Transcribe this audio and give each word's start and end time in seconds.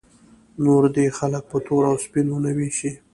نور 0.63 0.83
دې 0.95 1.05
خلک 1.17 1.43
په 1.51 1.57
تور 1.65 1.83
او 1.91 1.95
سپین 2.05 2.25
ونه 2.31 2.51
ویشي. 2.57 2.91